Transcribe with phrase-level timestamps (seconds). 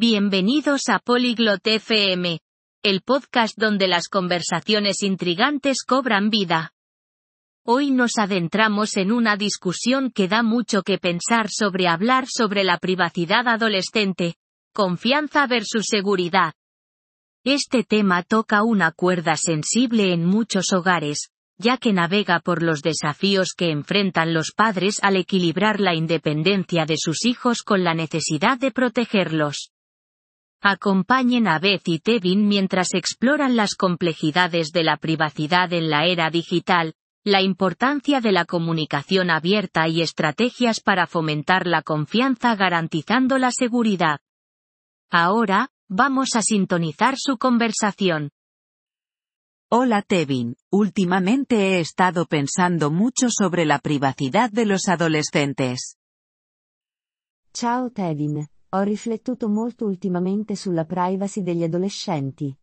[0.00, 2.38] Bienvenidos a Polyglot FM,
[2.84, 6.72] el podcast donde las conversaciones intrigantes cobran vida.
[7.64, 12.78] Hoy nos adentramos en una discusión que da mucho que pensar sobre hablar sobre la
[12.78, 14.36] privacidad adolescente,
[14.72, 16.52] confianza versus seguridad.
[17.42, 23.48] Este tema toca una cuerda sensible en muchos hogares, ya que navega por los desafíos
[23.52, 28.70] que enfrentan los padres al equilibrar la independencia de sus hijos con la necesidad de
[28.70, 29.72] protegerlos.
[30.60, 36.30] Acompañen a Beth y Tevin mientras exploran las complejidades de la privacidad en la era
[36.30, 43.52] digital, la importancia de la comunicación abierta y estrategias para fomentar la confianza garantizando la
[43.52, 44.18] seguridad.
[45.10, 48.30] Ahora, vamos a sintonizar su conversación.
[49.70, 55.98] Hola Tevin, últimamente he estado pensando mucho sobre la privacidad de los adolescentes.
[57.52, 62.54] Ciao Tevin, ho riflettuto molto ultimamente sulla privacy degli adolescenti.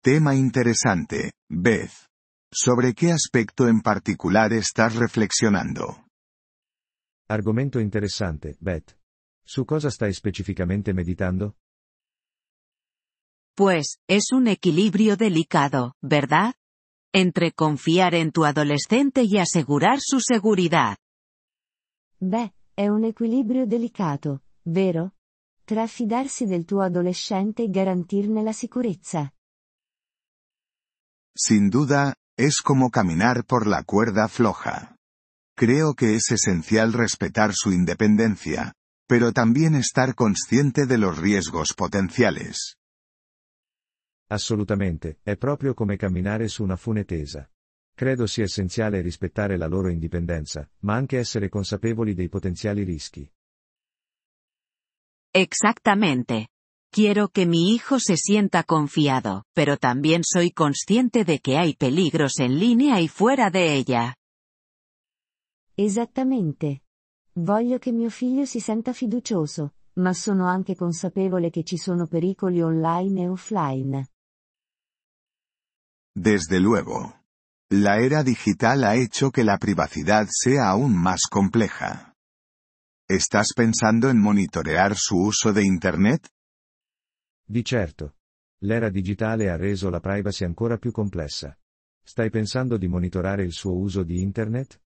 [0.00, 2.10] Tema interesante, Beth.
[2.50, 6.06] ¿Sobre qué aspecto en particular estás reflexionando?
[7.28, 8.98] Argomento interessante, Beth.
[9.44, 11.56] Su cosa stai specificamente meditando?
[13.54, 16.54] Pues, es un equilibrio delicado, ¿verdad?
[17.12, 20.96] Entre confiar en tu adolescente y asegurar su seguridad.
[22.18, 22.52] Beh,
[22.82, 25.14] è un equilibrio delicato, vero?
[25.64, 29.32] Tra fidarsi del tuo adolescente e garantirne la sicurezza.
[31.32, 34.96] Sin duda, es como caminar por la cuerda floja.
[35.54, 38.74] Creo que es esencial respetar su independencia,
[39.06, 42.76] pero también estar consciente de los riesgos potenciales.
[44.28, 47.48] Assolutamente, è proprio come camminare su una fune tesa.
[47.94, 53.30] Credo sia essenziale rispettare la loro indipendenza, ma anche essere consapevoli dei potenziali rischi.
[55.34, 56.48] Exactamente.
[56.90, 62.38] Quiero que mi hijo se sienta confiado, pero también soy consciente de que hay peligros
[62.38, 64.14] en línea y fuera de ella.
[65.74, 66.82] Esattamente.
[67.34, 72.60] Voglio che mio figlio si senta fiducioso, ma sono anche consapevole che ci sono pericoli
[72.60, 74.06] online e offline.
[76.14, 77.21] Desde luego.
[77.74, 82.14] La era digital ha hecho que la privacidad sea aún más compleja.
[83.08, 86.28] ¿Estás pensando en monitorear su uso de Internet?
[87.46, 88.16] Di certo.
[88.60, 91.58] L'era digitale ha reso la privacy ancora più complessa.
[92.04, 94.78] Stai pensando di monitorare il suo uso di Internet?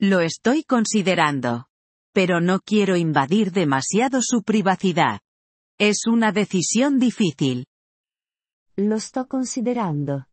[0.00, 1.68] Lo estoy considerando.
[2.12, 5.20] Pero no quiero invadir demasiado su privacidad.
[5.78, 7.64] Es una decisión difícil.
[8.74, 10.26] Lo sto considerando.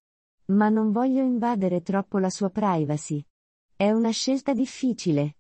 [0.50, 3.22] Ma non voglio invadere troppo la sua privacy.
[3.76, 5.36] È una scelta difficile.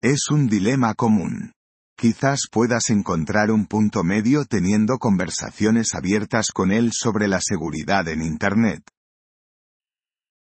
[0.00, 1.52] Es un dilema común.
[1.96, 8.22] Quizás puedas encontrar un punto medio teniendo conversaciones abiertas con él sobre la seguridad en
[8.22, 8.90] Internet.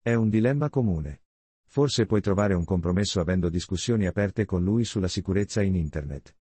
[0.01, 1.23] È un dilemma comune.
[1.67, 6.37] Forse puoi trovare un compromesso avendo discussioni aperte con lui sulla sicurezza in Internet.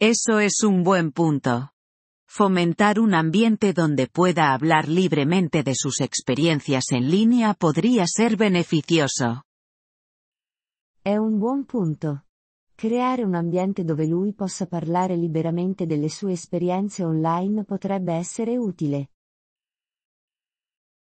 [0.00, 1.74] Eso es un buen punto.
[2.26, 9.44] Fomentar un ambiente donde pueda hablar libremente de sus experiencias en línea podría ser beneficioso.
[11.02, 12.26] È un buon punto.
[12.74, 19.10] Creare un ambiente dove lui possa parlare liberamente delle sue esperienze online potrebbe essere utile.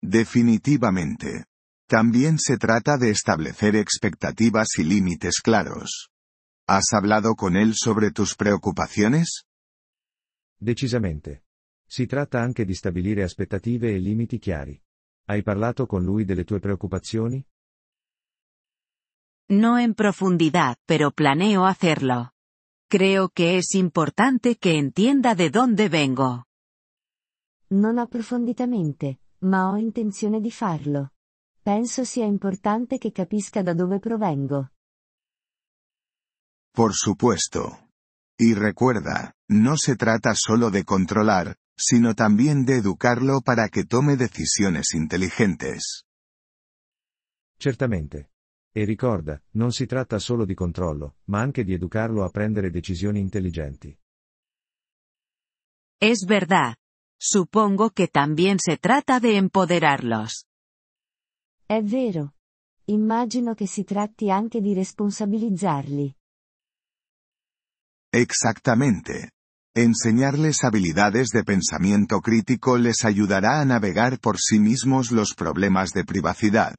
[0.01, 1.47] Definitivamente.
[1.87, 6.09] También se trata de establecer expectativas y límites claros.
[6.67, 9.45] ¿Has hablado con él sobre tus preocupaciones?
[10.63, 11.45] Decisamente.
[11.87, 14.79] Si tratta anche di stabilire aspettative e limiti chiari.
[15.25, 17.43] Hai parlato con lui delle tue preoccupazioni?
[19.53, 22.33] No en profundidad, pero planeo hacerlo.
[22.89, 26.45] Creo que es importante que entienda de dónde vengo.
[27.69, 31.13] Non approfonditamente, ma ho intenzione di farlo.
[31.63, 34.73] Penso sia importante che capisca da dove provengo.
[36.71, 37.90] Por supuesto.
[38.43, 44.17] Y recuerda, no se trata solo de controlar, sino también de educarlo para que tome
[44.17, 46.07] decisiones inteligentes.
[47.59, 48.31] Certamente.
[48.73, 53.21] E ricorda, non si tratta solo di controllo, ma anche di educarlo a prendere decisioni
[53.21, 53.95] intelligenti.
[56.01, 56.77] Es verdad.
[57.19, 60.47] Supongo que también se trata de empoderarlos.
[61.67, 62.37] È vero.
[62.87, 66.15] Immagino che si tratti anche di responsabilizzarli.
[68.13, 69.31] Exactamente.
[69.73, 76.05] Enseñarles habilidades de pensamiento crítico les ayudará a navegar por sí mismos los problemas de
[76.05, 76.75] privacidad.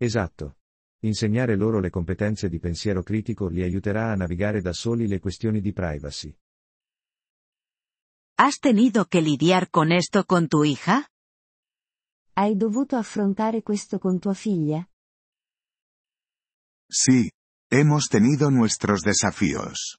[0.00, 0.56] Esatto.
[1.02, 5.60] Insegnare loro le competenze di pensiero critico li aiuterà a navigare da soli le questioni
[5.60, 6.36] di privacy.
[8.36, 11.06] ¿Has tenido que lidiar con esto con tu hija?
[12.34, 14.88] Hai dovuto affrontare questo con tua figlia?
[16.88, 17.30] Sí,
[17.70, 19.98] hemos tenido nuestros desafíos.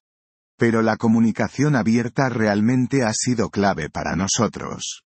[0.57, 5.03] Pero la comunicación abierta realmente ha sido clave para nosotros.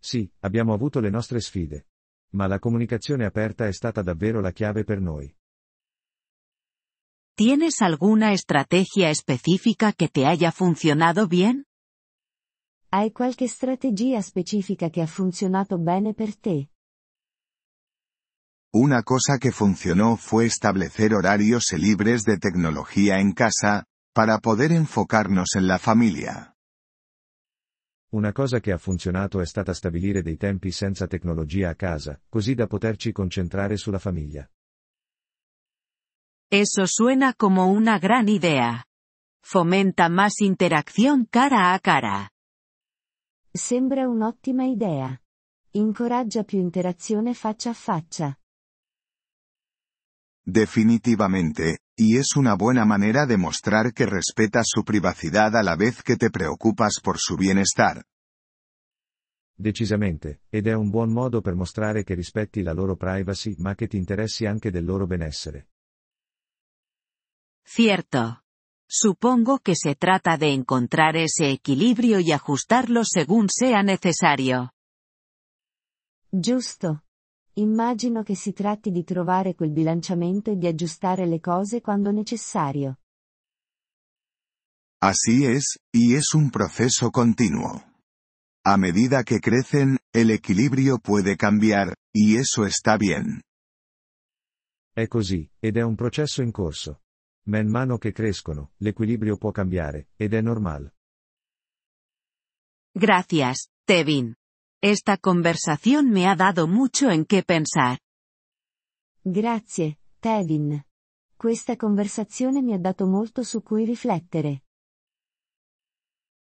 [0.00, 1.86] Sì, abbiamo avuto le nostre sfide.
[2.32, 5.34] Ma la comunicazione aperta è stata davvero la chiave per noi.
[7.34, 11.64] ¿Tienes alguna estrategia específica que te haya funcionado bien?
[12.92, 16.69] Hai qualche strategia specifica che ha funzionato bene per te?
[18.72, 23.84] Una cosa que funcionó fue establecer horarios libres de tecnología en casa,
[24.14, 26.54] para poder enfocarnos en la familia.
[28.12, 32.54] Una cosa che ha funzionato è stata stabilire dei tempi senza tecnologia a casa, così
[32.54, 34.48] da poterci concentrare sulla famiglia.
[36.48, 38.84] Eso suena como una gran idea.
[39.42, 42.30] Fomenta más interacción cara a cara.
[43.52, 45.20] Sembra un'ottima idea.
[45.72, 48.36] Incoraggia più interazione faccia a faccia.
[50.44, 56.02] Definitivamente, y es una buena manera de mostrar que respetas su privacidad a la vez
[56.02, 58.04] que te preocupas por su bienestar.
[59.54, 63.88] Decisamente, ed è un buon modo per mostrare che rispetti la loro privacy ma che
[63.88, 65.68] ti interessi anche del loro benessere.
[67.62, 68.42] Cierto.
[68.88, 74.72] Supongo que se trata de encontrar ese equilibrio y ajustarlo según sea necesario.
[76.32, 77.04] Giusto.
[77.54, 82.98] Immagino che si tratti di trovare quel bilanciamento e di aggiustare le cose quando necessario.
[85.02, 87.82] Así es, y es un proceso continuo.
[88.64, 93.40] A medida que crecen, el equilibrio puede cambiar, y eso está bien.
[94.92, 97.00] È così, ed è un processo in corso.
[97.46, 100.94] Man mano che crescono, l'equilibrio può cambiare, ed è normale.
[102.92, 104.34] Gracias, Tevin.
[104.82, 107.98] Esta conversación me ha dado mucho en qué pensar.
[109.22, 110.82] Grazie, Tevin.
[111.36, 114.62] Questa conversazione mi ha dato molto su cui riflettere.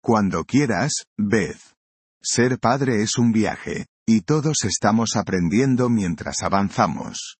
[0.03, 1.75] Cuando quieras, Beth.
[2.23, 7.39] Ser padre es un viaje, y todos estamos aprendiendo mientras avanzamos.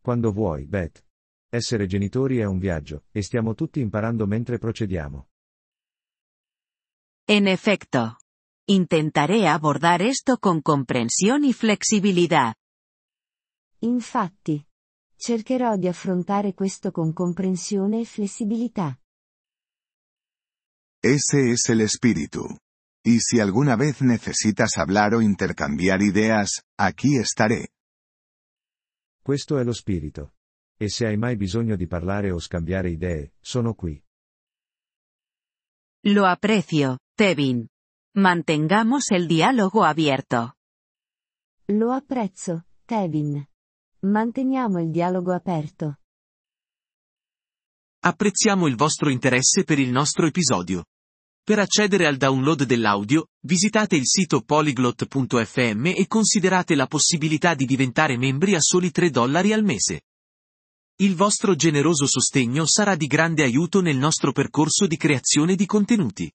[0.00, 1.04] Quando vuoi, Beth.
[1.50, 5.26] Essere genitori è un viaggio, e stiamo tutti imparando mentre procediamo.
[7.26, 8.18] En efecto.
[8.66, 12.54] Intentaré abordar esto con comprensión y flexibilidad.
[13.80, 14.66] Infatti.
[15.16, 18.98] Cercherò di affrontare questo con comprensione e flessibilità.
[21.02, 22.58] Ese es el espíritu.
[23.04, 27.68] Y si alguna vez necesitas hablar o intercambiar ideas, aquí estaré.
[29.22, 30.32] Questo è lo spirito.
[30.78, 34.02] E se hai mai bisogno di parlare o scambiare idee, sono qui.
[36.06, 37.66] Lo aprecio, Tevin.
[38.16, 40.54] Mantengamos el diálogo abierto.
[41.66, 43.44] Lo apprezzo, Tevin.
[44.02, 45.98] Manteniamo il dialogo aperto.
[48.04, 50.84] Apprezziamo il vostro interesse per il nostro episodio.
[51.42, 58.16] Per accedere al download dell'audio, visitate il sito polyglot.fm e considerate la possibilità di diventare
[58.16, 60.02] membri a soli 3 dollari al mese.
[60.98, 66.32] Il vostro generoso sostegno sarà di grande aiuto nel nostro percorso di creazione di contenuti.